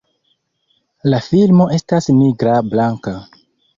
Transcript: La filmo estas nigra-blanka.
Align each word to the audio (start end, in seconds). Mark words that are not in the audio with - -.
La 1.13 1.19
filmo 1.27 1.67
estas 1.77 2.09
nigra-blanka. 2.23 3.15